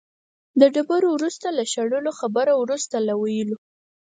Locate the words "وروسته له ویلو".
2.57-3.57